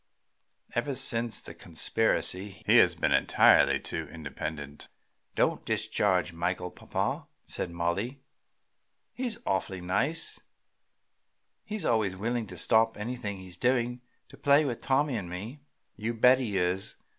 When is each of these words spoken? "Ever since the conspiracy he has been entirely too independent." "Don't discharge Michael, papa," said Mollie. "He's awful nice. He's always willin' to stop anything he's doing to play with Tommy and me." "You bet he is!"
"Ever 0.73 0.95
since 0.95 1.39
the 1.41 1.53
conspiracy 1.53 2.63
he 2.65 2.77
has 2.77 2.95
been 2.95 3.11
entirely 3.11 3.79
too 3.79 4.07
independent." 4.11 4.87
"Don't 5.35 5.63
discharge 5.63 6.33
Michael, 6.33 6.71
papa," 6.71 7.27
said 7.45 7.69
Mollie. 7.69 8.19
"He's 9.13 9.37
awful 9.45 9.77
nice. 9.79 10.39
He's 11.65 11.85
always 11.85 12.15
willin' 12.15 12.47
to 12.47 12.57
stop 12.57 12.97
anything 12.97 13.37
he's 13.37 13.57
doing 13.57 14.01
to 14.29 14.37
play 14.37 14.65
with 14.65 14.81
Tommy 14.81 15.15
and 15.17 15.29
me." 15.29 15.61
"You 15.97 16.15
bet 16.15 16.39
he 16.39 16.57
is!" 16.57 16.95